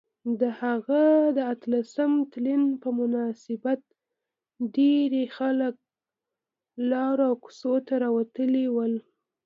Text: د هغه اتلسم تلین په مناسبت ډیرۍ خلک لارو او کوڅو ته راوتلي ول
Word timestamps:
د 0.39 0.41
هغه 0.61 1.03
اتلسم 1.51 2.11
تلین 2.31 2.63
په 2.81 2.89
مناسبت 2.99 3.81
ډیرۍ 4.75 5.25
خلک 5.37 5.75
لارو 6.91 7.23
او 7.29 7.33
کوڅو 7.43 7.73
ته 7.87 7.93
راوتلي 8.03 8.65
ول 8.75 8.93